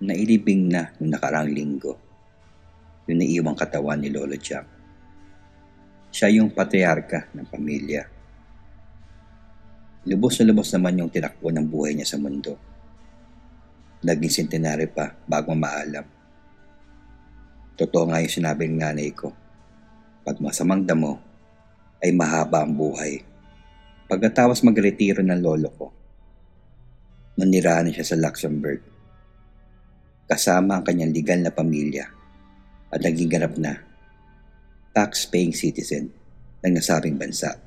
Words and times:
nailibing 0.00 0.72
na 0.72 0.92
noong 0.96 1.12
nakarang 1.12 1.52
linggo 1.52 2.10
yung 3.10 3.20
naiiwang 3.20 3.58
katawan 3.58 3.98
ni 3.98 4.08
Lolo 4.08 4.38
Jack. 4.38 4.66
Siya 6.14 6.30
yung 6.30 6.54
patriarka 6.54 7.26
ng 7.34 7.46
pamilya. 7.50 8.02
Lubos 10.06 10.38
na 10.38 10.46
lubos 10.46 10.70
naman 10.70 10.98
yung 11.02 11.10
tinakbo 11.10 11.50
ng 11.50 11.66
buhay 11.66 11.98
niya 11.98 12.06
sa 12.06 12.18
mundo. 12.22 12.54
Naging 14.06 14.32
centenary 14.32 14.86
pa 14.86 15.12
bago 15.26 15.52
maalam. 15.52 16.06
Totoo 17.74 18.08
nga 18.08 18.22
yung 18.22 18.32
sinabi 18.32 18.70
ng 18.70 18.78
nanay 18.78 19.10
ko. 19.10 19.34
Pag 20.24 20.38
masamang 20.38 20.86
damo, 20.86 21.18
ay 22.00 22.14
mahaba 22.14 22.64
ang 22.64 22.72
buhay. 22.72 23.20
Pagkatapos 24.08 24.62
magretiro 24.64 25.20
ng 25.20 25.40
lolo 25.42 25.68
ko, 25.74 25.86
nanirahan 27.36 27.92
siya 27.92 28.06
sa 28.06 28.16
Luxembourg. 28.16 28.99
Kasama 30.30 30.78
ang 30.78 30.86
kanyang 30.86 31.10
legal 31.10 31.42
na 31.42 31.50
pamilya 31.50 32.06
at 32.94 33.02
naging 33.02 33.26
ganap 33.26 33.58
na 33.58 33.82
tax-paying 34.94 35.50
citizen 35.50 36.06
ng 36.62 36.70
nasabing 36.70 37.18
bansa. 37.18 37.58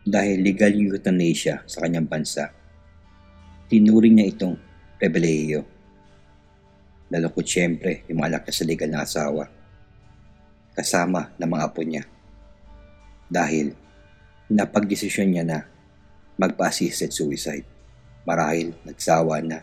Dahil 0.00 0.40
legal 0.40 0.72
yung 0.72 0.96
euthanasia 0.96 1.60
sa 1.68 1.84
kanyang 1.84 2.08
bansa, 2.08 2.48
tinuring 3.68 4.16
niya 4.16 4.32
itong 4.32 4.56
rebeleyo. 4.96 5.60
Nalungkot 7.12 7.44
siyempre 7.44 8.08
yung 8.08 8.24
mga 8.24 8.40
anak 8.40 8.48
sa 8.48 8.64
legal 8.64 8.88
na 8.88 9.04
asawa, 9.04 9.44
kasama 10.72 11.36
ng 11.36 11.48
mga 11.52 11.64
apo 11.68 11.80
niya. 11.84 12.04
Dahil 13.28 13.76
napagdesisyon 14.48 15.28
niya 15.28 15.44
na 15.44 15.58
magpa-assisted 16.40 17.12
suicide 17.12 17.68
marahil 18.24 18.72
nagsawa 18.88 19.44
na 19.44 19.60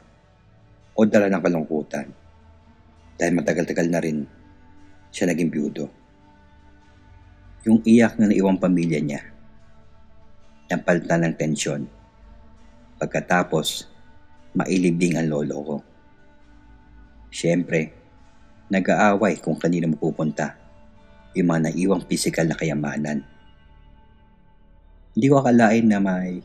o 0.95 1.08
dala 1.08 1.31
ng 1.31 1.44
kalungkutan 1.44 2.08
dahil 3.16 3.34
matagal-tagal 3.38 3.88
na 3.88 4.00
rin 4.02 4.25
siya 5.11 5.30
naging 5.30 5.52
byudo. 5.52 5.86
Yung 7.67 7.86
iyak 7.86 8.17
na 8.17 8.31
naiwang 8.31 8.58
pamilya 8.58 8.97
niya, 8.97 9.22
ang 10.72 10.81
palta 10.81 11.19
ng 11.19 11.36
tensyon. 11.36 11.84
Pagkatapos, 12.95 13.92
mailibing 14.56 15.19
ang 15.19 15.28
lolo 15.28 15.58
ko. 15.62 15.78
Siyempre, 17.28 17.92
nag-aaway 18.72 19.39
kung 19.44 19.59
kanino 19.59 19.92
mapupunta 19.92 20.56
yung 21.36 21.47
mga 21.47 21.72
naiwang 21.72 22.03
pisikal 22.08 22.47
na 22.47 22.56
kayamanan. 22.56 23.23
Hindi 25.12 25.28
ko 25.28 25.44
akalain 25.44 25.86
na 25.88 26.00
may 26.00 26.39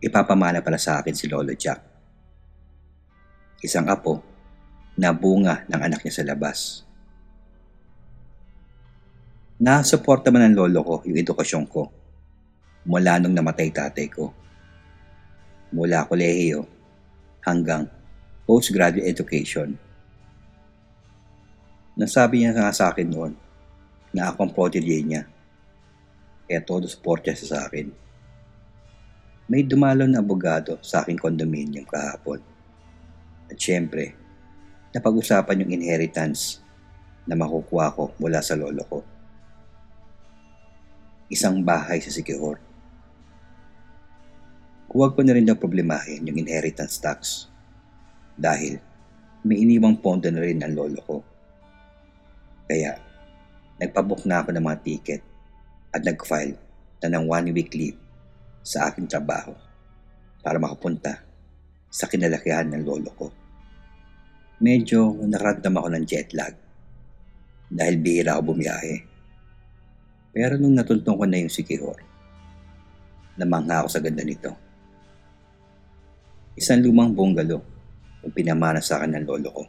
ipapamana 0.00 0.64
pala 0.64 0.80
sa 0.80 1.00
akin 1.00 1.12
si 1.12 1.28
Lolo 1.28 1.52
Jack. 1.52 1.95
Isang 3.64 3.88
apo 3.88 4.20
na 4.96 5.12
bunga 5.16 5.64
ng 5.68 5.80
anak 5.80 6.04
niya 6.04 6.20
sa 6.20 6.28
labas. 6.28 6.84
Nasuporta 9.56 10.28
man 10.28 10.52
ng 10.52 10.56
lolo 10.56 10.80
ko 10.84 10.94
yung 11.08 11.16
edukasyon 11.16 11.64
ko 11.64 11.88
mula 12.84 13.16
nung 13.16 13.32
namatay 13.32 13.72
tatay 13.72 14.12
ko. 14.12 14.28
Mula 15.72 16.04
kolehiyo 16.04 16.68
hanggang 17.40 17.88
postgraduate 18.44 19.08
education. 19.08 19.74
Nasabi 21.96 22.44
niya 22.44 22.52
nga 22.52 22.68
sa 22.76 22.92
akin 22.92 23.08
noon 23.08 23.32
na 24.12 24.28
akong 24.28 24.52
protege 24.52 25.00
niya. 25.00 25.24
Kaya 26.44 26.60
todo 26.60 26.84
support 26.84 27.24
niya 27.24 27.40
sa 27.40 27.64
akin. 27.64 27.88
May 29.48 29.64
dumalaw 29.64 30.04
na 30.04 30.20
abogado 30.20 30.76
sa 30.84 31.00
aking 31.00 31.16
condominium 31.16 31.88
kahapon. 31.88 32.55
At 33.46 33.56
syempre, 33.58 34.14
napag-usapan 34.90 35.62
yung 35.62 35.74
inheritance 35.76 36.62
na 37.26 37.34
makukuha 37.34 37.94
ko 37.94 38.14
mula 38.18 38.42
sa 38.42 38.54
lolo 38.54 38.82
ko 38.86 38.98
isang 41.26 41.58
bahay 41.58 41.98
sa 41.98 42.14
Sikihor. 42.14 42.62
Huwag 44.86 45.18
ko 45.18 45.20
na 45.26 45.34
rin 45.34 45.42
daw 45.42 45.58
problemahin 45.58 46.22
yung 46.22 46.38
inheritance 46.38 47.02
tax 47.02 47.50
dahil 48.38 48.78
may 49.42 49.58
iniwang 49.66 49.98
pondo 49.98 50.30
na 50.30 50.38
rin 50.38 50.62
ang 50.62 50.72
lolo 50.78 51.00
ko. 51.02 51.16
Kaya, 52.70 52.94
nagpabook 53.82 54.22
na 54.22 54.42
ako 54.42 54.54
ng 54.54 54.64
mga 54.64 54.80
ticket 54.86 55.22
at 55.90 56.06
nag-file 56.06 56.54
na 57.02 57.18
ng 57.18 57.26
one 57.26 57.50
week 57.50 57.74
leave 57.74 57.98
sa 58.62 58.90
aking 58.90 59.10
trabaho 59.10 59.50
para 60.46 60.62
makapunta 60.62 61.25
sa 61.90 62.10
kinalakihan 62.10 62.68
ng 62.70 62.82
lolo 62.84 63.10
ko. 63.16 63.26
Medyo 64.62 65.20
nakaramdam 65.26 65.74
ako 65.76 65.88
ng 65.92 66.04
jet 66.04 66.32
lag 66.32 66.54
dahil 67.66 67.98
bihira 67.98 68.38
ako 68.38 68.54
bumiyahe 68.54 69.16
pero 70.36 70.60
nung 70.60 70.76
natuntong 70.76 71.16
ko 71.16 71.24
na 71.24 71.40
yung 71.40 71.48
sikihor, 71.48 71.96
namangha 73.40 73.80
ako 73.80 73.88
sa 73.88 74.04
ganda 74.04 74.20
nito. 74.20 74.52
Isang 76.52 76.84
lumang 76.84 77.16
bungalow 77.16 77.64
yung 78.20 78.34
pinamana 78.36 78.84
sa 78.84 79.00
akin 79.00 79.16
ng 79.16 79.24
lolo 79.24 79.48
ko. 79.48 79.64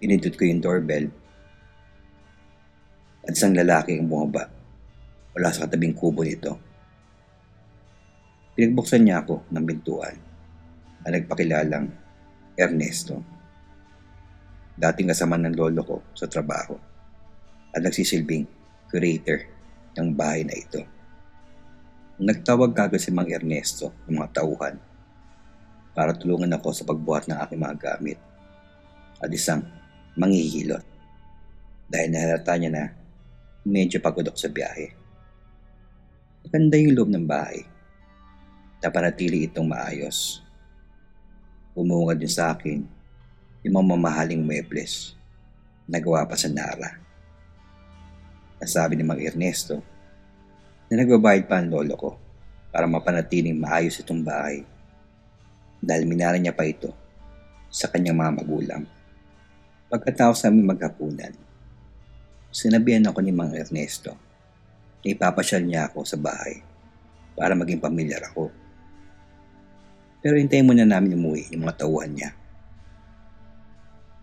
Inindot 0.00 0.32
ko 0.32 0.48
yung 0.48 0.64
doorbell 0.64 1.12
at 3.20 3.36
isang 3.36 3.52
lalaki 3.52 4.00
ang 4.00 4.08
bumaba 4.08 4.48
mula 5.36 5.52
sa 5.52 5.68
katabing 5.68 5.92
kubo 5.92 6.24
nito. 6.24 6.56
Pinagbuksan 8.60 9.08
niya 9.08 9.24
ako 9.24 9.48
ng 9.56 9.64
bintuan 9.64 10.20
na 11.00 11.16
nagpakilalang 11.16 11.88
Ernesto. 12.60 13.16
Dating 14.76 15.08
kasama 15.08 15.40
ng 15.40 15.56
lolo 15.56 15.80
ko 15.80 15.96
sa 16.12 16.28
trabaho 16.28 16.76
at 17.72 17.80
nagsisilbing 17.80 18.44
curator 18.92 19.48
ng 19.96 20.12
bahay 20.12 20.44
na 20.44 20.52
ito. 20.52 20.84
Nagtawag 22.20 22.76
kagad 22.76 23.00
si 23.00 23.08
Mang 23.08 23.32
Ernesto 23.32 23.96
ng 24.04 24.20
mga 24.20 24.44
tauhan 24.44 24.76
para 25.96 26.12
tulungan 26.12 26.52
ako 26.52 26.68
sa 26.76 26.84
pagbuhat 26.84 27.32
ng 27.32 27.40
aking 27.40 27.64
mga 27.64 27.76
gamit 27.80 28.20
at 29.24 29.32
isang 29.32 29.64
manghihilot 30.20 30.84
dahil 31.88 32.12
nahalata 32.12 32.60
niya 32.60 32.70
na 32.76 32.84
medyo 33.64 34.04
pagod 34.04 34.28
ako 34.28 34.36
sa 34.36 34.52
biyahe. 34.52 34.92
Maganda 36.44 36.76
yung 36.76 36.92
loob 36.92 37.08
ng 37.08 37.24
bahay. 37.24 37.69
Napanatili 38.80 39.44
itong 39.44 39.68
maayos. 39.68 40.40
Umungad 41.76 42.16
din 42.16 42.32
sa 42.32 42.56
akin 42.56 42.80
yung 43.60 43.76
mamahaling 43.76 44.40
mebles 44.40 45.12
na 45.84 46.00
gawa 46.00 46.24
pa 46.24 46.32
sa 46.32 46.48
Nara. 46.48 46.96
Nasabi 48.56 48.96
ni 48.96 49.04
Mang 49.04 49.20
Ernesto 49.20 49.84
na 50.88 50.96
nagbabayad 50.96 51.44
pa 51.44 51.60
ang 51.60 51.68
lolo 51.68 51.92
ko 51.92 52.10
para 52.72 52.88
mapanatiling 52.88 53.60
maayos 53.60 54.00
itong 54.00 54.24
bahay 54.24 54.64
dahil 55.84 56.08
minara 56.08 56.40
niya 56.40 56.56
pa 56.56 56.64
ito 56.64 56.88
sa 57.68 57.84
kanyang 57.92 58.16
mga 58.16 58.32
magulang. 58.40 58.82
Pagkatapos 59.92 60.40
namin 60.48 60.72
maghapunan, 60.72 61.34
sinabihan 62.48 63.04
ako 63.12 63.20
ni 63.20 63.32
Mang 63.34 63.52
Ernesto 63.52 64.16
na 65.04 65.06
ipapasyal 65.12 65.68
niya 65.68 65.92
ako 65.92 66.00
sa 66.08 66.16
bahay 66.16 66.64
para 67.36 67.52
maging 67.52 67.80
pamilyar 67.80 68.24
ako. 68.32 68.48
Pero 70.20 70.36
hintayin 70.36 70.68
muna 70.68 70.84
namin 70.84 71.16
umuwi 71.16 71.48
yung 71.52 71.64
mga 71.64 71.84
tauhan 71.84 72.12
niya. 72.12 72.30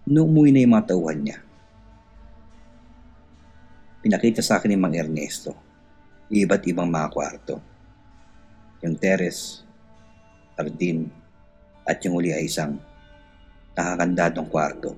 Noong 0.07 0.29
umuwi 0.29 0.49
na 0.53 0.61
yung 0.63 0.73
mga 0.77 0.87
tauhan 0.93 1.19
niya, 1.19 1.37
pinakita 4.05 4.39
sa 4.39 4.61
akin 4.61 4.71
ni 4.71 4.77
Mang 4.79 4.95
Ernesto 4.95 5.67
iba't 6.31 6.63
ibang 6.67 6.91
mga 6.91 7.07
kwarto. 7.11 7.55
Yung 8.83 8.99
teres, 8.99 9.63
jardin, 10.59 11.07
at 11.87 12.03
yung 12.03 12.19
uli 12.19 12.35
ay 12.35 12.51
isang 12.51 12.75
nakakandadong 13.71 14.47
kwarto 14.51 14.91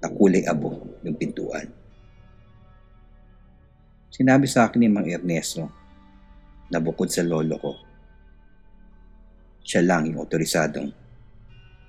na 0.00 0.08
kulay 0.12 0.44
abo 0.44 0.76
yung 1.00 1.16
pintuan. 1.16 1.68
Sinabi 4.12 4.44
sa 4.44 4.68
akin 4.68 4.80
ni 4.84 4.88
Mang 4.92 5.08
Ernesto 5.08 5.72
na 6.68 6.78
bukod 6.78 7.08
sa 7.08 7.24
lolo 7.24 7.56
ko, 7.56 7.72
siya 9.70 9.86
lang 9.86 10.10
yung 10.10 10.26
otorisadong 10.26 10.90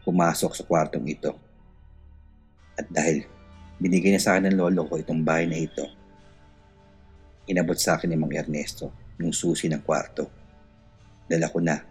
pumasok 0.05 0.53
sa 0.53 0.63
kwartong 0.69 1.09
ito. 1.09 1.33
At 2.77 2.85
dahil 2.93 3.25
Binigay 3.81 4.13
niya 4.13 4.21
sa 4.21 4.31
akin 4.37 4.53
ng 4.53 4.61
lolo 4.61 4.85
ko 4.85 5.01
itong 5.01 5.25
bahay 5.25 5.49
na 5.49 5.57
ito. 5.57 5.81
Inabot 7.49 7.73
sa 7.73 7.97
akin 7.97 8.13
ni 8.13 8.17
Mang 8.17 8.29
Ernesto 8.29 8.93
yung 9.17 9.33
susi 9.33 9.65
ng 9.65 9.81
kwarto. 9.81 10.29
Dala 11.25 11.49
ko 11.49 11.57
na 11.57 11.81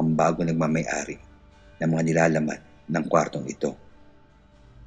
ang 0.00 0.16
bago 0.16 0.40
nagmamayari 0.40 1.20
ng 1.76 1.88
mga 1.92 2.02
nilalaman 2.08 2.56
ng 2.88 3.04
kwartong 3.04 3.44
ito. 3.52 3.76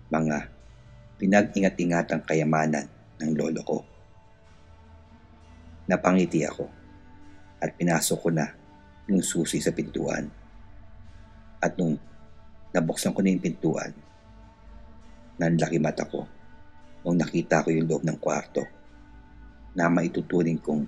Mga 0.10 0.50
pinag-ingat-ingatang 1.22 2.26
kayamanan 2.26 2.90
ng 3.22 3.32
lolo 3.38 3.62
ko. 3.62 3.78
Napangiti 5.86 6.42
ako 6.50 6.66
at 7.62 7.78
pinasok 7.78 8.18
ko 8.18 8.30
na 8.34 8.50
yung 9.06 9.22
susi 9.22 9.62
sa 9.62 9.70
pintuan. 9.70 10.26
At 11.60 11.76
nung 11.76 12.00
Nabuksan 12.70 13.18
ko 13.18 13.26
na 13.26 13.34
yung 13.34 13.42
pintuan. 13.42 13.90
Nanlaki 15.42 15.82
mata 15.82 16.06
ko 16.06 16.30
nung 17.02 17.18
nakita 17.18 17.66
ko 17.66 17.74
yung 17.74 17.90
loob 17.90 18.06
ng 18.06 18.20
kwarto 18.22 18.62
na 19.74 19.90
maituturing 19.90 20.62
kong 20.62 20.86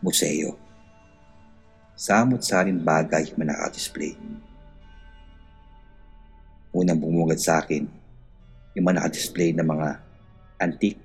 museo. 0.00 0.56
Samot-saring 1.98 2.80
bagay 2.80 3.36
na 3.36 3.52
naka-display. 3.52 4.16
Unang 6.72 7.02
bumugad 7.02 7.36
sa 7.42 7.60
akin 7.60 7.84
yung 8.72 8.84
mga 8.88 9.04
naka-display 9.04 9.52
na 9.52 9.66
mga 9.66 9.88
antique 10.62 11.02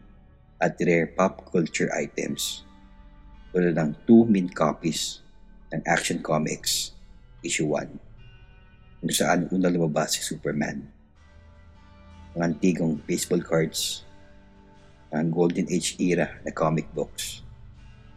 at 0.64 0.80
rare 0.80 1.12
pop 1.12 1.44
culture 1.52 1.92
items 1.92 2.64
tulad 3.52 3.75
ng 3.75 3.92
two 4.08 4.24
mint 4.31 4.56
copies 4.56 5.20
ng 5.75 5.81
Action 5.84 6.24
Comics 6.24 6.96
Issue 7.44 7.68
1 7.68 8.12
kung 9.03 9.11
saan 9.11 9.51
una 9.51 9.67
lumabas 9.67 10.15
si 10.15 10.23
Superman. 10.23 10.79
Mga 12.39 12.55
antigong 12.55 13.03
baseball 13.03 13.44
cards, 13.44 14.07
ng 15.11 15.27
Golden 15.27 15.67
Age 15.67 16.00
era 16.00 16.39
na 16.41 16.55
comic 16.55 16.88
books 16.95 17.44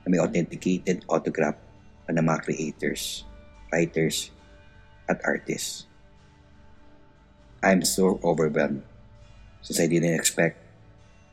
na 0.06 0.14
may 0.14 0.22
authenticated 0.22 1.02
autograph 1.10 1.58
ng 2.06 2.22
mga 2.22 2.38
creators, 2.46 3.26
writers, 3.74 4.30
at 5.10 5.18
artists. 5.26 5.90
I'm 7.66 7.82
so 7.82 8.22
overwhelmed 8.22 8.86
since 9.66 9.82
I 9.82 9.90
didn't 9.90 10.14
expect 10.14 10.62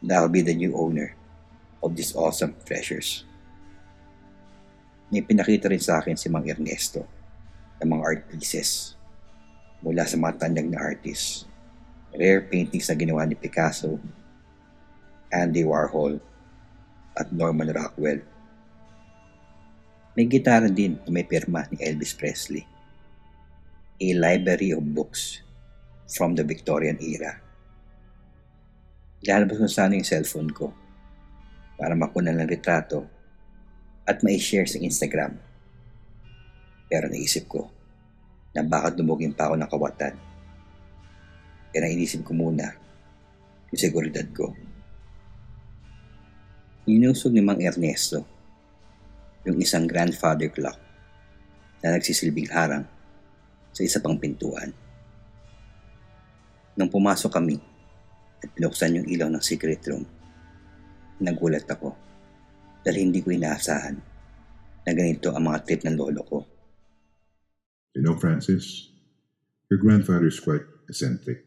that 0.01 0.17
I'll 0.17 0.33
be 0.33 0.41
the 0.41 0.57
new 0.57 0.73
owner 0.73 1.13
of 1.85 1.93
these 1.93 2.17
awesome 2.17 2.57
treasures. 2.65 3.21
May 5.13 5.21
pinakita 5.21 5.69
rin 5.69 5.77
sa 5.77 6.01
akin 6.01 6.17
si 6.17 6.25
Mang 6.25 6.49
Ernesto 6.49 7.05
ng 7.77 7.87
mga 7.93 8.01
art 8.01 8.21
pieces 8.33 8.97
mula 9.83 10.07
sa 10.07 10.15
mga 10.15 10.39
tanyag 10.39 10.71
na 10.71 10.79
artists. 10.79 11.43
Rare 12.15 12.47
paintings 12.47 12.87
na 12.87 12.95
ginawa 12.95 13.27
ni 13.27 13.35
Picasso, 13.35 13.99
Andy 15.27 15.67
Warhol, 15.67 16.23
at 17.19 17.29
Norman 17.35 17.69
Rockwell. 17.69 18.23
May 20.15 20.25
gitara 20.29 20.71
din 20.71 20.97
na 21.03 21.09
may 21.11 21.27
pirma 21.27 21.67
ni 21.67 21.83
Elvis 21.83 22.15
Presley. 22.15 22.63
A 23.99 24.09
library 24.15 24.71
of 24.71 24.85
books 24.93 25.43
from 26.09 26.37
the 26.37 26.45
Victorian 26.45 26.97
era. 27.01 27.41
Lalabas 29.25 29.57
ko 29.57 29.67
sana 29.67 29.97
yung 29.97 30.05
cellphone 30.05 30.51
ko 30.53 30.69
para 31.79 31.97
makunan 31.97 32.37
ng 32.37 32.49
retrato 32.49 33.09
at 34.05 34.21
mai-share 34.21 34.69
sa 34.69 34.77
Instagram. 34.77 35.39
Pero 36.91 37.09
naisip 37.09 37.49
ko 37.49 37.82
na 38.53 38.61
baka 38.61 38.93
dumugin 38.93 39.33
pa 39.33 39.49
ako 39.49 39.55
ng 39.57 39.69
kawatan. 39.69 40.13
Kaya 41.73 41.89
naisip 41.89 42.21
ko 42.21 42.37
muna 42.37 42.69
yung 43.73 43.81
seguridad 43.81 44.25
ko. 44.29 44.53
Inusog 46.85 47.33
ni 47.33 47.41
Mang 47.41 47.57
Ernesto 47.57 48.21
yung 49.43 49.57
isang 49.57 49.89
grandfather 49.89 50.53
clock 50.53 50.77
na 51.81 51.97
nagsisilbing 51.97 52.47
harang 52.53 52.85
sa 53.73 53.81
isa 53.81 53.97
pang 53.99 54.15
pintuan. 54.15 54.69
Nung 56.77 56.93
pumasok 56.93 57.31
kami 57.33 57.57
at 58.39 58.49
pinuksan 58.53 59.01
yung 59.01 59.07
ilaw 59.09 59.27
ng 59.33 59.43
secret 59.43 59.81
room, 59.89 60.05
nagulat 61.17 61.65
ako 61.65 61.97
dahil 62.85 63.09
hindi 63.09 63.25
ko 63.25 63.33
inaasahan 63.33 63.97
na 64.83 64.91
ganito 64.91 65.31
ang 65.33 65.49
mga 65.49 65.59
trip 65.65 65.81
ng 65.87 65.95
lolo 65.97 66.21
ko. 66.27 66.39
You 67.93 68.01
know, 68.01 68.17
Francis, 68.17 68.89
your 69.69 69.77
grandfather 69.77 70.27
is 70.27 70.39
quite 70.39 70.65
eccentric 70.89 71.45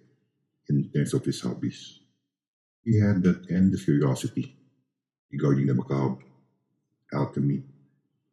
in 0.71 0.91
terms 0.95 1.15
of 1.15 1.25
his 1.25 1.41
hobbies. 1.41 2.01
He 2.87 3.03
had 3.03 3.23
that 3.27 3.51
endless 3.51 3.85
curiosity 3.85 4.55
regarding 5.31 5.67
the 5.67 5.75
macabre, 5.75 6.23
alchemy, 7.13 7.67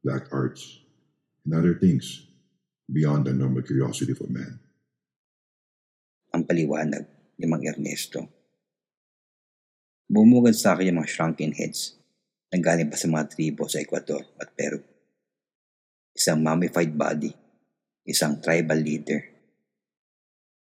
black 0.04 0.30
arts, 0.31 0.80
and 1.45 1.56
other 1.57 1.74
things 1.74 2.27
beyond 2.92 3.25
the 3.25 3.33
normal 3.33 3.65
curiosity 3.65 4.13
for 4.13 4.30
man. 4.30 4.59
Ang 6.33 6.45
paliwanag 6.45 7.06
ni 7.38 7.45
Mang 7.50 7.66
Ernesto. 7.66 8.30
Bumugad 10.06 10.54
sa 10.54 10.77
akin 10.77 10.94
yung 10.94 11.00
mga 11.01 11.09
shrunken 11.09 11.54
heads 11.57 11.98
na 12.54 12.62
galing 12.62 12.94
pa 12.94 12.98
sa 12.98 13.09
mga 13.09 13.33
tribo 13.33 13.66
sa 13.66 13.81
Ecuador 13.81 14.21
at 14.38 14.54
Peru. 14.54 14.77
Isang 16.13 16.45
mummified 16.45 16.94
body, 16.94 17.33
isang 18.03 18.44
tribal 18.44 18.83
leader, 18.83 19.23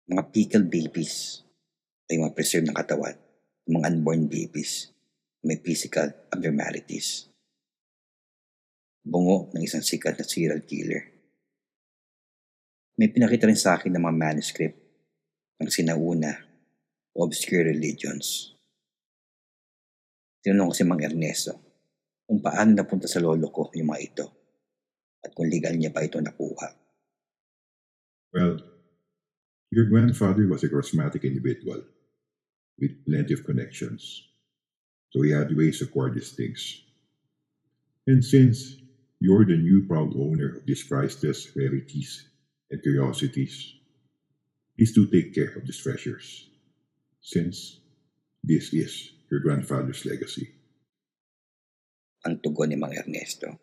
mga 0.05 0.23
pickled 0.29 0.69
babies, 0.69 1.41
ay 2.05 2.21
mga 2.21 2.37
preserved 2.37 2.69
ng 2.69 2.77
katawan, 2.77 3.17
mga 3.65 3.87
unborn 3.89 4.29
babies, 4.29 4.93
may 5.41 5.57
physical 5.57 6.05
abnormalities. 6.29 7.25
Bungo 9.01 9.49
ng 9.57 9.65
isang 9.65 9.81
sikat 9.81 10.21
na 10.21 10.25
serial 10.27 10.61
killer. 10.61 11.09
May 13.01 13.09
pinakita 13.09 13.49
rin 13.49 13.57
sa 13.57 13.73
akin 13.73 13.89
ng 13.89 14.03
mga 14.05 14.19
manuscript 14.21 14.77
ng 15.57 15.69
sinauna 15.71 16.37
o 17.17 17.25
obscure 17.25 17.65
religions. 17.65 18.53
Tinanong 20.45 20.69
ko 20.69 20.75
si 20.77 20.85
Mang 20.85 21.01
Ernesto 21.01 21.53
kung 22.29 22.37
paano 22.37 22.77
napunta 22.77 23.09
sa 23.09 23.17
lolo 23.17 23.49
ko 23.49 23.73
yung 23.73 23.89
mga 23.89 24.01
ito 24.05 24.25
at 25.25 25.33
kung 25.33 25.49
legal 25.49 25.73
niya 25.73 25.89
pa 25.89 26.05
ito 26.05 26.21
nakuha. 26.21 26.80
Well, 28.33 28.59
your 29.71 29.85
grandfather 29.85 30.47
was 30.47 30.63
a 30.63 30.69
charismatic 30.69 31.23
individual 31.23 31.83
with 32.79 33.05
plenty 33.05 33.33
of 33.33 33.43
connections. 33.43 34.23
So 35.11 35.21
he 35.21 35.31
had 35.31 35.55
ways 35.55 35.79
to 35.79 35.85
acquire 35.85 36.13
these 36.13 36.31
things. 36.31 36.81
And 38.07 38.23
since 38.23 38.75
you're 39.19 39.45
the 39.45 39.57
new 39.57 39.85
proud 39.87 40.15
owner 40.15 40.57
of 40.57 40.65
these 40.65 40.83
priceless 40.83 41.51
rarities 41.55 42.27
and 42.71 42.81
curiosities, 42.81 43.75
please 44.77 44.93
do 44.93 45.07
take 45.07 45.35
care 45.35 45.53
of 45.55 45.65
these 45.65 45.77
treasures, 45.77 46.49
since 47.21 47.79
this 48.43 48.73
is 48.73 49.11
your 49.29 49.41
grandfather's 49.41 50.05
legacy. 50.05 50.55
ang 52.21 52.37
tugon 52.37 52.69
ni 52.69 52.77
Mang 52.77 52.93
Ernesto. 52.93 53.57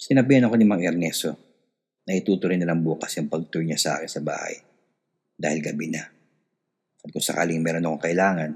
Sinabihan 0.00 0.48
ako 0.48 0.56
ni 0.56 0.66
Mang 0.66 0.82
Ernesto 0.82 1.51
na 2.06 2.18
itutuloy 2.18 2.58
na 2.58 2.66
lang 2.66 2.82
bukas 2.82 3.14
yung 3.18 3.30
pag-tour 3.30 3.62
niya 3.62 3.78
sa 3.78 3.90
akin 3.98 4.10
sa 4.10 4.20
bahay 4.22 4.58
dahil 5.38 5.58
gabi 5.62 5.86
na. 5.90 6.02
At 7.02 7.08
kung 7.10 7.22
sakaling 7.22 7.62
meron 7.62 7.86
akong 7.86 8.04
kailangan, 8.06 8.50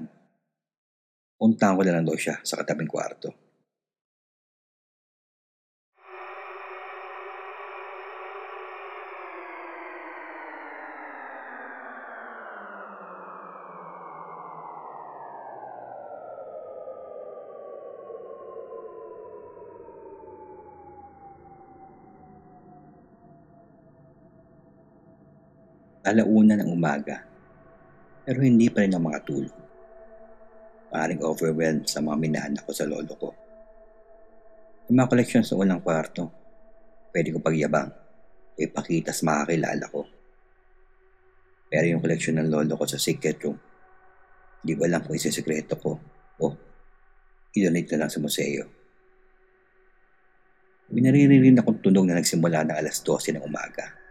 puntahan 1.35 1.75
ko 1.75 1.81
na 1.83 1.93
lang 1.95 2.05
daw 2.07 2.15
siya 2.15 2.39
sa 2.43 2.59
katabing 2.59 2.87
kwarto. 2.87 3.46
Alauna 26.07 26.55
ng 26.55 26.69
umaga. 26.71 27.19
Pero 28.23 28.39
hindi 28.43 28.71
pa 28.71 28.83
rin 28.83 28.95
ako 28.95 29.03
makatulog. 29.03 29.55
Maaaring 30.87 31.21
overwhelmed 31.23 31.87
sa 31.87 31.99
mga 31.99 32.15
minahan 32.15 32.55
ko 32.63 32.71
sa 32.71 32.87
lolo 32.87 33.13
ko. 33.15 33.29
Yung 34.87 35.03
mga 35.03 35.11
koleksyon 35.11 35.43
sa 35.43 35.59
unang 35.59 35.83
kwarto, 35.83 36.31
pwede 37.11 37.35
ko 37.35 37.43
pagyabang 37.43 37.91
o 38.55 38.57
ipakita 38.59 39.11
sa 39.11 39.27
makakilala 39.27 39.85
ko. 39.91 40.01
Pero 41.67 41.85
yung 41.91 41.99
koleksyon 41.99 42.39
ng 42.39 42.47
lolo 42.47 42.79
ko 42.79 42.87
sa 42.87 42.95
secret 42.95 43.39
room, 43.43 43.59
hindi 44.63 44.73
ko 44.79 44.81
alam 44.87 45.03
kung 45.03 45.15
isisekreto 45.19 45.75
ko 45.75 45.91
o 46.39 46.45
i-donate 47.51 47.89
na 47.95 48.07
lang 48.07 48.11
sa 48.11 48.23
museo. 48.23 48.63
Binaririnig 50.87 51.59
akong 51.59 51.83
tunog 51.83 52.07
na 52.07 52.15
nagsimula 52.15 52.63
ng 52.63 52.75
alas 52.79 53.03
12 53.03 53.35
ng 53.35 53.43
umaga 53.43 54.06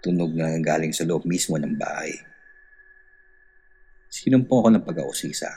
tunog 0.00 0.32
na 0.36 0.56
galing 0.60 0.92
sa 0.92 1.06
loob 1.08 1.24
mismo 1.24 1.56
ng 1.56 1.74
bahay. 1.74 2.12
Sinumpong 4.06 4.58
ako 4.62 4.68
ng 4.72 4.86
pag-ausisa. 4.86 5.50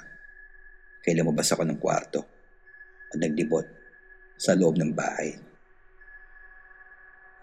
Kaya 0.99 1.23
lumabas 1.23 1.47
ako 1.53 1.63
ng 1.63 1.79
kwarto 1.79 2.21
at 3.09 3.17
nagdibot 3.17 3.65
sa 4.35 4.55
loob 4.55 4.75
ng 4.79 4.91
bahay. 4.91 5.37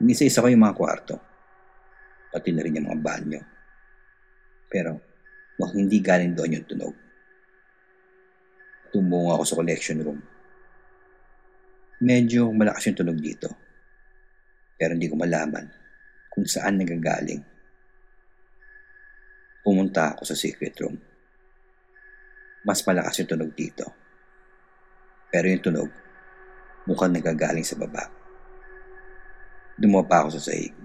Inisa-isa 0.02 0.44
ko 0.44 0.52
yung 0.52 0.60
mga 0.60 0.76
kwarto, 0.76 1.14
pati 2.28 2.52
na 2.52 2.60
rin 2.60 2.76
yung 2.76 2.88
mga 2.92 3.00
banyo. 3.00 3.40
Pero 4.68 5.00
mukhang 5.56 5.88
hindi 5.88 5.98
galing 6.04 6.36
doon 6.36 6.56
yung 6.60 6.66
tunog. 6.68 6.96
Tumungo 8.92 9.40
ako 9.40 9.44
sa 9.48 9.56
collection 9.56 10.04
room. 10.04 10.20
Medyo 11.96 12.52
malakas 12.52 12.92
yung 12.92 12.98
tunog 13.00 13.16
dito. 13.16 13.48
Pero 14.76 14.92
hindi 14.92 15.08
ko 15.08 15.16
malaman 15.16 15.85
kung 16.36 16.44
saan 16.44 16.76
nagagaling. 16.76 17.40
Pumunta 19.64 20.12
ako 20.12 20.28
sa 20.28 20.36
secret 20.36 20.76
room. 20.84 21.00
Mas 22.60 22.84
malakas 22.84 23.24
yung 23.24 23.30
tunog 23.32 23.56
dito. 23.56 23.88
Pero 25.32 25.48
yung 25.48 25.64
tunog, 25.64 25.90
mukhang 26.84 27.16
nagagaling 27.16 27.64
sa 27.64 27.80
baba. 27.80 28.04
Dumapa 29.80 30.28
ako 30.28 30.36
sa 30.36 30.52
sahig 30.52 30.76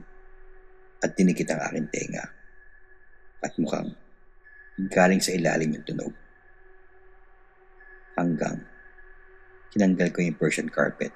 at 1.03 1.12
tinikit 1.20 1.51
ang 1.51 1.60
aking 1.67 1.91
tenga. 1.91 2.31
At 3.43 3.51
mukhang 3.60 3.91
galing 4.88 5.20
sa 5.20 5.36
ilalim 5.36 5.75
yung 5.75 5.84
tunog. 5.84 6.13
Hanggang 8.15 8.63
kinanggal 9.75 10.15
ko 10.15 10.24
yung 10.24 10.39
Persian 10.39 10.72
carpet. 10.72 11.12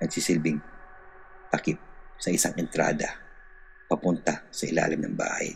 Nagsisilbing 0.00 0.64
takip 1.52 1.76
sa 2.16 2.32
isang 2.32 2.56
entrada 2.56 3.23
papunta 3.88 4.48
sa 4.48 4.64
ilalim 4.64 5.04
ng 5.04 5.14
bahay. 5.16 5.52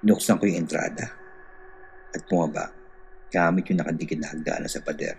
Binuksan 0.00 0.40
ko 0.40 0.48
yung 0.48 0.64
entrada 0.64 1.06
at 2.10 2.20
pumaba 2.24 2.72
gamit 3.28 3.68
yung 3.68 3.84
nakadikit 3.84 4.18
na 4.18 4.32
hagdanan 4.32 4.70
sa 4.70 4.80
pader. 4.80 5.16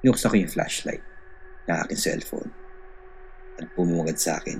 Binuksan 0.00 0.32
ko 0.32 0.36
yung 0.40 0.50
flashlight 0.50 1.04
ng 1.68 1.76
aking 1.86 2.00
cellphone 2.00 2.50
at 3.60 3.68
pumungad 3.76 4.18
sa 4.18 4.40
akin 4.40 4.58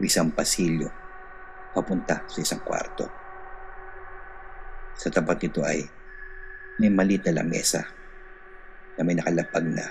ng 0.00 0.04
isang 0.04 0.32
pasilyo 0.32 0.88
papunta 1.76 2.24
sa 2.26 2.38
isang 2.40 2.64
kwarto. 2.64 3.06
Sa 4.96 5.12
tapat 5.12 5.44
nito 5.44 5.60
ay 5.60 5.84
may 6.80 6.88
maliit 6.88 7.28
na 7.28 7.44
lamesa 7.44 7.84
na 8.96 9.04
may 9.04 9.12
nakalapag 9.12 9.64
na 9.68 9.84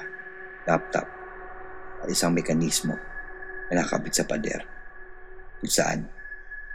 laptop 0.66 1.15
at 2.02 2.08
isang 2.10 2.36
mekanismo 2.36 2.96
na 3.70 3.82
nakabit 3.82 4.16
sa 4.16 4.28
pader 4.28 4.62
kung 5.62 5.72
saan 5.72 6.00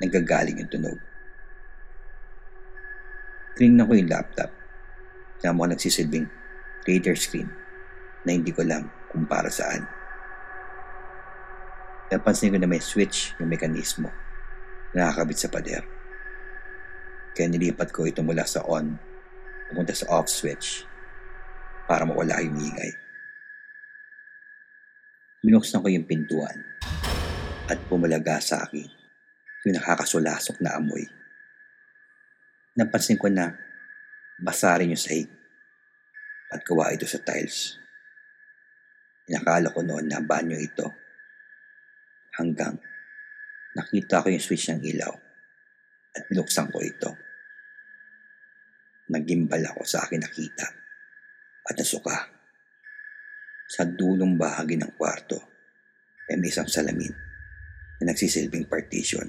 nanggagaling 0.00 0.60
yung 0.64 0.72
tunog. 0.72 0.98
Tinignan 3.54 3.84
ko 3.84 3.92
yung 3.92 4.10
laptop 4.10 4.50
na 5.44 5.52
mukhang 5.52 5.76
nagsisilbing 5.76 6.26
radar 6.88 7.16
screen 7.16 7.48
na 8.24 8.32
hindi 8.32 8.52
ko 8.52 8.64
alam 8.64 8.88
kung 9.12 9.28
para 9.28 9.52
saan. 9.52 9.84
Napansin 12.10 12.56
ko 12.56 12.58
na 12.58 12.66
may 12.66 12.82
switch 12.82 13.36
yung 13.38 13.52
mekanismo 13.52 14.08
na 14.96 15.08
nakakabit 15.08 15.38
sa 15.38 15.52
pader. 15.52 15.84
Kaya 17.36 17.46
nilipat 17.46 17.94
ko 17.94 18.08
ito 18.08 18.24
mula 18.24 18.42
sa 18.42 18.66
on 18.66 18.98
pumunta 19.70 19.94
sa 19.94 20.10
off 20.10 20.26
switch 20.26 20.82
para 21.86 22.02
mawala 22.02 22.42
yung 22.42 22.58
ingay. 22.58 22.90
Binuksan 25.40 25.80
ko 25.80 25.88
yung 25.88 26.04
pintuan 26.04 26.52
at 27.64 27.80
pumalaga 27.88 28.36
sa 28.44 28.60
akin 28.60 28.84
yung 29.64 29.72
nakakasulasok 29.72 30.60
na 30.60 30.76
amoy. 30.76 31.00
Napansin 32.76 33.16
ko 33.16 33.32
na 33.32 33.48
basa 34.36 34.76
rin 34.76 34.92
yung 34.92 35.00
sahig 35.00 35.32
at 36.52 36.60
gawa 36.60 36.92
ito 36.92 37.08
sa 37.08 37.24
tiles. 37.24 37.80
Inakala 39.32 39.72
ko 39.72 39.80
noon 39.80 40.12
na 40.12 40.20
banyo 40.20 40.60
ito 40.60 40.92
hanggang 42.36 42.76
nakita 43.72 44.20
ko 44.20 44.28
yung 44.28 44.44
switch 44.44 44.68
ng 44.68 44.84
ilaw 44.92 45.14
at 46.20 46.22
binuksan 46.28 46.68
ko 46.68 46.84
ito. 46.84 47.16
Nagimbal 49.08 49.64
ako 49.72 49.88
sa 49.88 50.04
akin 50.04 50.20
nakita 50.20 50.68
at 51.64 51.74
nasuka. 51.80 52.39
Sa 53.70 53.86
dulong 53.86 54.34
bahagi 54.34 54.74
ng 54.74 54.98
kwarto 54.98 55.38
ay 56.26 56.34
may 56.42 56.50
isang 56.50 56.66
salamin 56.66 57.14
na 58.02 58.10
nagsisilbing 58.10 58.66
partition. 58.66 59.22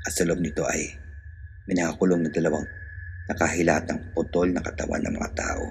At 0.00 0.16
sa 0.16 0.24
loob 0.24 0.40
nito 0.40 0.64
ay 0.64 0.96
may 1.68 1.76
nakakulong 1.76 2.24
na 2.24 2.32
dalawang 2.32 2.64
nakahilatang 3.28 4.16
putol 4.16 4.48
na 4.48 4.64
katawan 4.64 5.04
ng 5.04 5.12
mga 5.12 5.30
tao. 5.36 5.64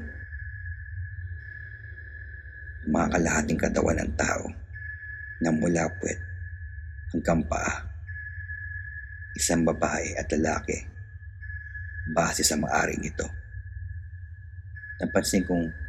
Mga 2.93 3.07
kalahating 3.17 3.57
katawan 3.57 3.97
ng 4.05 4.11
tao 4.13 4.45
na 5.41 5.49
mula 5.49 5.89
puwet 5.97 6.21
hanggang 7.09 7.41
paa. 7.49 7.89
Isang 9.33 9.65
babae 9.65 10.13
at 10.13 10.29
lalaki 10.29 10.77
base 12.13 12.45
sa 12.45 12.53
maaring 12.53 13.01
ito. 13.01 13.25
Napansin 15.01 15.41
kong 15.41 15.84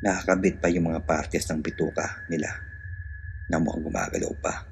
nakakabit 0.00 0.56
pa 0.60 0.72
yung 0.72 0.88
mga 0.88 1.04
partes 1.04 1.44
ng 1.48 1.60
bituka 1.60 2.24
nila 2.32 2.48
na 3.52 3.60
mukhang 3.60 3.84
gumagalaw 3.84 4.32
pa. 4.40 4.64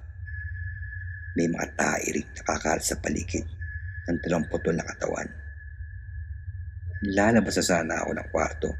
May 1.36 1.46
mga 1.52 1.76
tairing 1.76 2.28
nakakalat 2.32 2.82
sa 2.82 2.96
paligid 2.96 3.44
ng 4.08 4.18
dalawang 4.24 4.48
putol 4.48 4.72
na 4.72 4.88
katawan. 4.88 5.28
Lalabas 7.12 7.54
na 7.60 7.64
sana 7.64 7.94
ako 8.02 8.10
ng 8.16 8.28
kwarto 8.32 8.70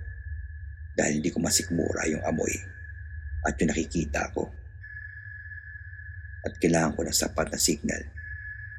dahil 0.96 1.22
hindi 1.22 1.30
ko 1.30 1.38
masikmura 1.38 2.08
yung 2.10 2.24
amoy 2.24 2.50
at 3.46 3.54
yung 3.60 3.70
nakikita 3.70 4.32
ko. 4.34 4.48
At 6.42 6.56
kailangan 6.58 6.96
ko 6.96 7.06
ng 7.06 7.14
sapat 7.14 7.52
na 7.52 7.60
signal 7.60 8.02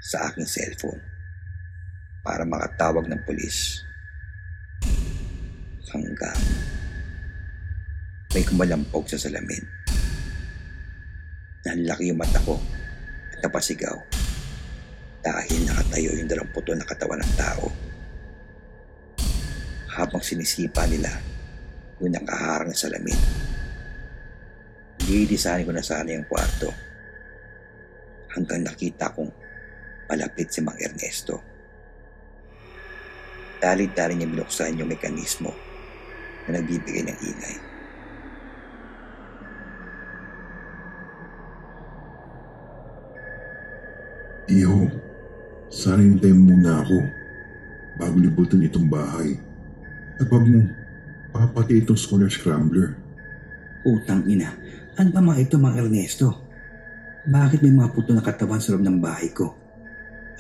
sa 0.03 0.27
aking 0.27 0.49
cellphone 0.49 0.99
para 2.25 2.43
makatawag 2.43 3.07
ng 3.07 3.21
pulis. 3.23 3.85
Hanggang 5.89 6.37
may 8.29 8.45
kumalampog 8.45 9.09
sa 9.09 9.17
salamin. 9.17 9.65
Nanlaki 11.65 12.13
yung 12.13 12.21
mata 12.21 12.37
ko 12.45 12.61
at 13.33 13.41
napasigaw 13.41 13.97
dahil 15.25 15.65
nakatayo 15.65 16.13
yung 16.13 16.29
dalamputol 16.29 16.77
na 16.77 16.85
katawan 16.85 17.17
ng 17.25 17.33
tao. 17.33 17.65
Habang 19.97 20.21
sinisipa 20.21 20.85
nila 20.85 21.09
yung 21.97 22.13
nakaharang 22.13 22.69
sa 22.71 22.85
salamin. 22.85 23.17
Dilisanin 25.01 25.65
ko 25.65 25.73
na 25.73 25.81
sana 25.81 26.13
yung 26.13 26.29
kwarto 26.29 26.69
hanggang 28.37 28.61
nakita 28.61 29.09
kong 29.09 29.33
malapit 30.05 30.53
si 30.53 30.61
Mang 30.61 30.77
Ernesto. 30.77 31.41
Dalit-dali 33.57 34.21
niya 34.21 34.29
binuksan 34.29 34.77
yung 34.77 34.93
mekanismo 34.93 35.49
na 36.45 36.61
nagbibigay 36.61 37.09
ng 37.09 37.19
ingay. 37.25 37.68
Iho, 44.49 44.89
sana 45.69 46.01
hintayin 46.01 46.41
muna 46.41 46.81
ako 46.81 46.97
bago 48.01 48.17
libutin 48.17 48.65
itong 48.65 48.89
bahay. 48.89 49.37
At 50.17 50.25
wag 50.25 50.41
mo 50.49 50.65
papati 51.29 51.85
itong 51.85 52.01
solar 52.01 52.33
scrambler. 52.33 52.97
Utang 53.85 54.25
ina, 54.25 54.49
ano 54.97 55.13
ba 55.13 55.21
mga 55.21 55.45
ito 55.45 55.61
mga 55.61 55.85
Ernesto? 55.85 56.33
Bakit 57.29 57.61
may 57.61 57.77
mga 57.77 57.93
puto 57.93 58.09
na 58.09 58.25
katawan 58.25 58.57
sa 58.57 58.73
loob 58.73 58.89
ng 58.89 58.97
bahay 58.97 59.29
ko? 59.29 59.53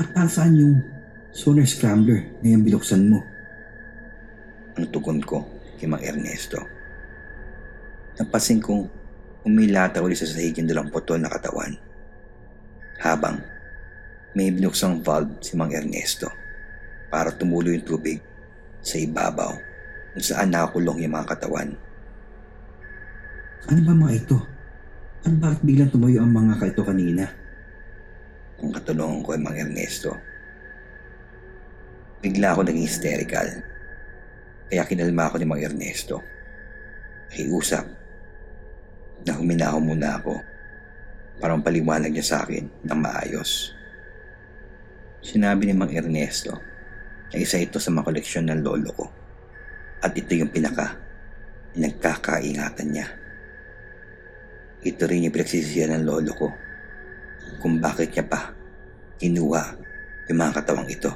At 0.01 0.09
para 0.09 0.25
saan 0.25 0.57
yung 0.57 0.81
solar 1.29 1.69
scrambler 1.69 2.33
na 2.41 2.57
yung 2.57 2.65
binuksan 2.65 3.13
mo? 3.13 3.21
Ang 4.73 4.89
tugon 4.89 5.21
ko 5.21 5.45
kay 5.77 5.85
Mang 5.85 6.01
Ernesto. 6.01 6.57
Napasin 8.17 8.57
kong 8.57 8.89
umilata 9.45 10.01
ulit 10.01 10.17
sa 10.17 10.25
sahig 10.25 10.57
yung 10.57 10.65
dalang 10.65 10.89
putol 10.89 11.21
na 11.21 11.29
katawan. 11.29 11.77
Habang 12.99 13.58
may 14.39 14.55
binuksang 14.55 15.03
valve 15.03 15.35
si 15.43 15.59
Mang 15.59 15.75
Ernesto 15.75 16.31
para 17.11 17.35
tumulo 17.35 17.75
yung 17.75 17.83
tubig 17.83 18.23
sa 18.79 18.95
ibabaw 18.95 19.51
kung 20.15 20.23
saan 20.23 20.55
nakakulong 20.55 21.03
yung 21.03 21.11
mga 21.11 21.35
katawan. 21.35 21.75
Ano 23.67 23.79
ba 23.83 23.91
mga 23.91 24.15
ito? 24.15 24.39
Ano 25.27 25.35
bakit 25.43 25.59
biglang 25.67 25.91
tumayo 25.91 26.23
ang 26.23 26.31
mga 26.31 26.55
kaito 26.55 26.87
kanina? 26.87 27.27
Ang 28.63 28.71
katulungan 28.71 29.19
ko 29.27 29.35
ay 29.35 29.43
Mang 29.43 29.59
Ernesto. 29.59 30.15
Bigla 32.23 32.55
ako 32.55 32.63
naging 32.63 32.87
hysterical. 32.87 33.47
Kaya 34.71 34.87
kinalma 34.87 35.27
ako 35.27 35.35
ni 35.35 35.47
Mang 35.51 35.59
Ernesto. 35.59 36.23
Nakiusap 37.27 37.83
na 39.27 39.35
huminaho 39.35 39.83
muna 39.83 40.15
ako 40.15 40.39
para 41.43 41.59
paliwanag 41.59 42.15
niya 42.15 42.23
sa 42.23 42.37
akin 42.47 42.87
ng 42.87 42.99
maayos. 43.03 43.78
Sinabi 45.19 45.67
ni 45.67 45.75
Mang 45.75 45.91
Ernesto 45.91 46.55
na 47.29 47.35
isa 47.35 47.59
ito 47.59 47.75
sa 47.75 47.91
mga 47.91 48.07
koleksyon 48.07 48.47
ng 48.47 48.63
lolo 48.63 48.89
ko 48.95 49.05
at 49.99 50.15
ito 50.15 50.31
yung 50.31 50.47
pinaka 50.47 50.95
na 51.75 51.91
nagkakaingatan 51.91 52.87
niya. 52.87 53.07
Ito 54.79 55.03
rin 55.11 55.27
yung 55.27 55.35
pinagsisisihan 55.35 55.91
ng 55.99 56.07
lolo 56.07 56.31
ko 56.31 56.47
kung 57.59 57.83
bakit 57.83 58.15
niya 58.15 58.25
pa 58.25 58.55
kinuha 59.19 59.75
yung 60.31 60.39
mga 60.39 60.63
katawang 60.63 60.87
ito. 60.87 61.11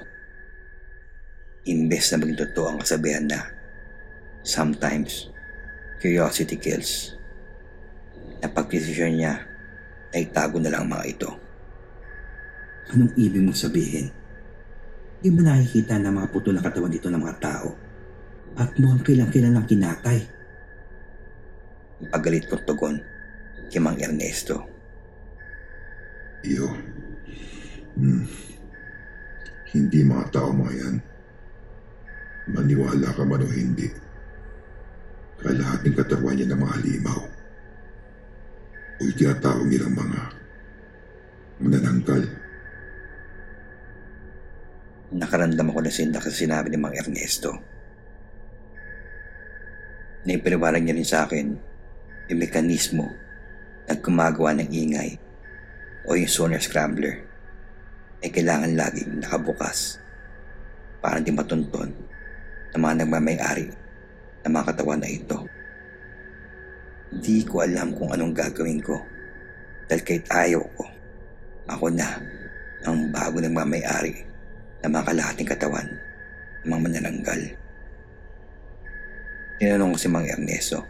Imbes 1.64 2.12
na 2.12 2.20
maging 2.20 2.40
totoo 2.44 2.76
ang 2.76 2.80
kasabihan 2.84 3.24
na 3.24 3.40
sometimes 4.44 5.32
curiosity 6.04 6.60
kills. 6.60 7.16
Napagdesisyon 8.44 9.16
niya 9.16 9.48
na 10.12 10.18
itago 10.20 10.60
na 10.60 10.68
lang 10.68 10.92
ang 10.92 11.00
mga 11.00 11.06
ito. 11.08 11.43
Anong 12.92 13.16
ibig 13.16 13.40
mong 13.40 13.56
sabihin? 13.56 14.12
Di 15.24 15.32
ba 15.32 15.40
nakikita 15.40 15.96
na 15.96 16.12
mga 16.12 16.28
puto 16.36 16.52
na 16.52 16.60
katawan 16.60 16.92
dito 16.92 17.08
ng 17.08 17.22
mga 17.24 17.40
tao? 17.40 17.70
At 18.60 18.76
mukhang 18.76 19.08
kailang-kailan 19.08 19.56
lang 19.56 19.64
kinatay. 19.64 20.20
Pagalit 22.12 22.52
kong 22.52 22.68
tugon 22.68 23.00
kay 23.72 23.80
Mang 23.80 23.96
Ernesto. 23.96 24.68
Iyo. 26.44 26.68
Hmm. 27.96 28.28
Hindi 29.72 30.00
mga 30.04 30.28
tao 30.36 30.52
mga 30.52 30.74
yan. 30.76 30.96
Maniwala 32.52 33.16
ka 33.16 33.24
man 33.24 33.42
o 33.42 33.48
hindi. 33.48 33.88
Kalahating 35.40 35.96
katawan 35.96 36.36
niya 36.36 36.52
ng 36.52 36.60
mga 36.60 36.74
halimaw. 36.76 37.22
O 39.00 39.02
itinatawag 39.08 39.72
nilang 39.72 39.96
mga 39.96 40.22
manananggal. 41.64 42.43
Nakaramdam 45.14 45.70
ako 45.70 45.86
na 45.86 45.94
sindak 45.94 46.26
sa 46.26 46.34
sinabi 46.34 46.74
ni 46.74 46.78
Mang 46.82 46.98
Ernesto. 46.98 47.54
Naipaliwanag 50.26 50.82
niya 50.82 50.98
rin 50.98 51.06
sa 51.06 51.30
akin 51.30 51.48
yung 52.34 52.40
mekanismo 52.42 53.06
na 53.86 53.94
gumagawa 53.94 54.58
ng 54.58 54.74
ingay 54.74 55.14
o 56.10 56.18
yung 56.18 56.32
sonar 56.32 56.66
scrambler 56.66 57.22
ay 58.26 58.34
kailangan 58.34 58.74
laging 58.74 59.22
nakabukas 59.22 60.02
para 60.98 61.22
hindi 61.22 61.30
matunton 61.30 61.94
ng 62.74 62.82
mga 62.82 63.06
nagmamayari 63.06 63.70
ng 64.42 64.50
mga 64.50 64.66
katawan 64.74 64.98
na 64.98 65.14
ito. 65.14 65.38
Hindi 67.14 67.46
ko 67.46 67.62
alam 67.62 67.94
kung 67.94 68.10
anong 68.10 68.34
gagawin 68.34 68.82
ko 68.82 68.98
dahil 69.86 70.02
kahit 70.02 70.26
ayaw 70.34 70.64
ko, 70.74 70.90
ako 71.70 71.86
na 71.94 72.18
ang 72.90 73.14
bago 73.14 73.38
nagmamayari 73.38 74.33
ng 74.84 74.92
mga 74.92 75.08
kalahating 75.08 75.48
katawan 75.48 75.88
mga 76.68 76.80
manananggal. 76.80 77.42
Tinanong 79.60 79.96
ko 79.96 79.98
si 80.00 80.08
Mang 80.12 80.28
Ernesto 80.28 80.84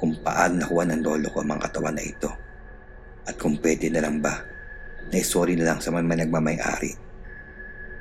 kung 0.00 0.16
paano 0.24 0.60
nakuha 0.60 0.88
ng 0.88 1.04
lolo 1.04 1.28
ko 1.28 1.44
ang 1.44 1.52
mga 1.52 1.64
katawan 1.68 1.96
na 1.96 2.04
ito 2.04 2.30
at 3.28 3.36
kung 3.36 3.60
pwede 3.60 3.92
na 3.92 4.00
lang 4.00 4.24
ba 4.24 4.40
na 5.12 5.16
isori 5.20 5.52
na 5.56 5.72
lang 5.72 5.80
sa 5.84 5.92
mga 5.92 6.24
nagmamayari 6.24 6.92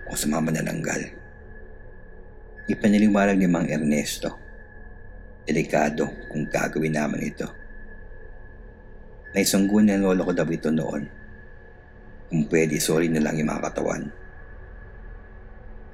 o 0.07 0.15
sa 0.15 0.27
mga 0.31 0.43
manananggal. 0.43 1.01
Ipaniliwanag 2.69 3.35
ni 3.35 3.47
Mang 3.49 3.67
Ernesto. 3.67 4.39
Delikado 5.43 6.05
kung 6.29 6.45
gagawin 6.45 6.93
naman 6.93 7.25
ito. 7.25 7.49
Naisunggun 9.34 9.89
ng 9.89 10.05
lolo 10.05 10.21
ko 10.29 10.34
daw 10.38 10.45
ito 10.45 10.69
noon. 10.69 11.03
Kung 12.29 12.45
pwede, 12.45 12.77
isori 12.77 13.10
na 13.10 13.25
lang 13.25 13.41
yung 13.41 13.49
mga 13.49 13.73
katawan. 13.73 14.18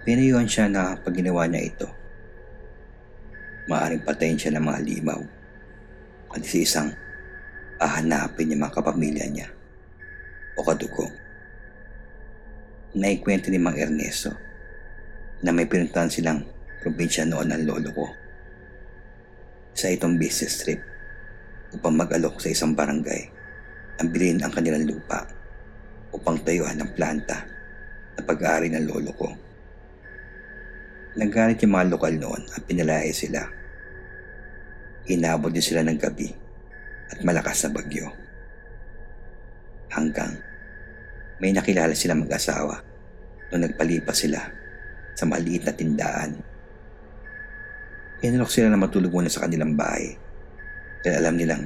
Pinayuhan 0.06 0.46
siya 0.46 0.70
na 0.70 0.94
pag 0.94 1.18
ginawa 1.18 1.50
niya 1.50 1.66
ito, 1.66 1.90
maaaring 3.66 4.06
patayin 4.06 4.38
siya 4.38 4.54
ng 4.54 4.62
mga 4.62 4.80
limaw 4.86 5.22
at 6.30 6.46
sa 6.46 6.58
isang 6.62 6.90
ahanapin 7.82 8.54
yung 8.54 8.62
mga 8.62 8.78
kapamilya 8.78 9.26
niya 9.26 9.50
o 10.54 10.62
kadugo. 10.62 11.10
Naikwento 12.94 13.50
ni 13.50 13.58
Mang 13.58 13.82
Ernesto 13.82 14.30
na 15.42 15.50
may 15.50 15.66
pinuntahan 15.66 16.14
silang 16.14 16.46
probinsya 16.86 17.26
noon 17.26 17.50
ng 17.50 17.66
lolo 17.66 17.90
ko 17.90 18.06
sa 19.74 19.90
itong 19.90 20.22
business 20.22 20.62
trip 20.62 20.80
upang 21.74 21.98
mag-alok 21.98 22.38
sa 22.40 22.54
isang 22.54 22.78
barangay 22.78 23.26
ang 24.00 24.08
bilhin 24.14 24.38
ang 24.40 24.54
kanilang 24.54 24.86
lupa 24.86 25.26
upang 26.14 26.38
tayuan 26.46 26.78
ng 26.78 26.94
planta 26.94 27.42
na 28.16 28.22
pag-aari 28.22 28.70
ng 28.70 28.86
lolo 28.86 29.12
ko. 29.18 29.45
Nagalit 31.16 31.64
yung 31.64 31.80
mga 31.80 31.96
lokal 31.96 32.20
noon 32.20 32.44
at 32.52 32.68
pinalaya 32.68 33.08
sila. 33.16 33.48
Inabot 35.08 35.48
din 35.48 35.64
sila 35.64 35.80
ng 35.88 35.96
gabi 35.96 36.28
at 37.08 37.24
malakas 37.24 37.64
na 37.64 37.72
bagyo. 37.72 38.12
Hanggang 39.96 40.36
may 41.40 41.56
nakilala 41.56 41.96
sila 41.96 42.20
mag-asawa 42.20 42.84
nung 43.48 43.64
nagpalipas 43.64 44.28
sila 44.28 44.44
sa 45.16 45.24
maliit 45.24 45.64
na 45.64 45.72
tindaan. 45.72 46.36
Inalok 48.20 48.52
sila 48.52 48.68
na 48.68 48.76
matulog 48.76 49.16
muna 49.16 49.32
sa 49.32 49.48
kanilang 49.48 49.72
bahay 49.72 50.20
dahil 51.00 51.16
alam 51.24 51.40
nilang 51.40 51.64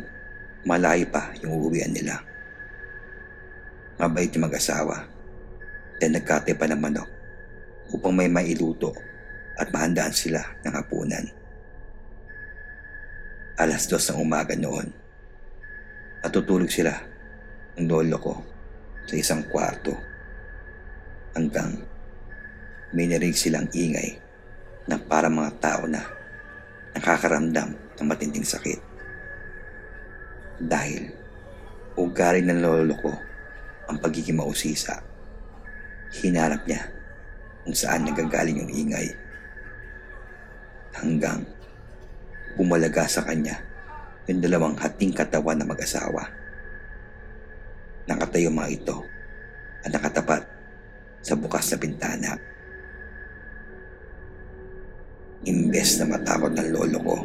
malayo 0.61 1.09
pa 1.09 1.33
yung 1.41 1.57
uuwian 1.57 1.89
nila. 1.89 2.21
Mabait 3.97 4.29
yung 4.29 4.45
mag-asawa 4.45 5.09
dahil 5.97 6.21
nagkate 6.21 6.53
pa 6.53 6.69
ng 6.69 6.77
manok 6.77 7.09
upang 7.97 8.13
may 8.13 8.29
mailuto 8.29 8.93
at 9.59 9.67
mahandaan 9.75 10.15
sila 10.15 10.39
ng 10.63 10.73
hapunan. 10.73 11.27
Alas 13.59 13.91
dos 13.91 14.07
ng 14.07 14.23
umaga 14.23 14.55
noon, 14.55 14.87
natutulog 16.23 16.71
sila 16.71 16.95
ng 17.75 17.83
lolo 17.91 18.17
ko 18.23 18.33
sa 19.03 19.19
isang 19.19 19.43
kwarto 19.51 19.91
hanggang 21.35 21.75
may 22.95 23.05
narinig 23.05 23.35
silang 23.35 23.67
ingay 23.75 24.15
na 24.87 24.95
para 24.95 25.27
mga 25.27 25.51
tao 25.59 25.83
na 25.85 26.01
nakakaramdam 26.95 27.75
ng 27.75 28.07
matinding 28.07 28.47
sakit. 28.47 28.79
Dahil 30.59 31.11
ugali 31.99 32.41
ng 32.47 32.63
lolo 32.63 32.95
ko 32.97 33.11
ang 33.91 33.99
pagiging 33.99 34.39
mausisa, 34.39 35.03
hinarap 36.23 36.63
niya 36.63 36.87
kung 37.67 37.75
saan 37.75 38.07
nagagaling 38.07 38.63
yung 38.63 38.71
ingay 38.71 39.13
hanggang 40.97 41.45
bumalaga 42.57 43.05
sa 43.05 43.21
kanya 43.23 43.61
yung 44.29 44.41
dalawang 44.45 44.77
hating 44.77 45.13
katawan 45.13 45.57
na 45.57 45.65
mag-asawa. 45.65 46.29
Nakatayo 48.05 48.53
mga 48.53 48.69
ito 48.73 48.97
at 49.85 49.89
nakatapat 49.89 50.41
sa 51.25 51.33
bukas 51.33 51.65
na 51.73 51.77
bintana. 51.81 52.31
Imbes 55.49 55.97
na 55.97 56.05
matakot 56.13 56.51
ng 56.51 56.69
lolo 56.69 56.99
ko, 57.01 57.17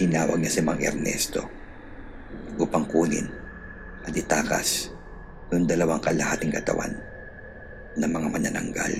tinawag 0.00 0.40
niya 0.40 0.50
si 0.50 0.60
Mang 0.64 0.80
Ernesto 0.80 1.46
upang 2.58 2.88
kunin 2.88 3.28
at 4.02 4.14
itakas 4.16 4.90
yung 5.52 5.68
dalawang 5.68 6.00
kalahating 6.00 6.50
katawan 6.50 6.96
ng 7.94 8.08
mga 8.08 8.28
manananggal. 8.32 8.92